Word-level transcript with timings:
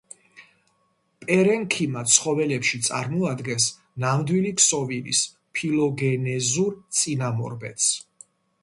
პარენქიმა 1.25 2.03
ცხოველებში 2.13 2.79
წარმოადგენს 2.87 3.69
ნამდვილი 4.07 4.55
ქსოვილის 4.63 5.23
ფილოგენეზურ 5.61 6.79
წინამორბედს. 7.01 7.97